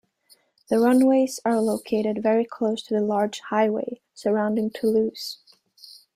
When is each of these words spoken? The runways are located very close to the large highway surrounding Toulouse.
The 0.69 0.79
runways 0.79 1.39
are 1.45 1.61
located 1.61 2.23
very 2.23 2.43
close 2.43 2.81
to 2.87 2.95
the 2.95 3.01
large 3.01 3.39
highway 3.41 4.01
surrounding 4.15 4.71
Toulouse. 4.71 5.37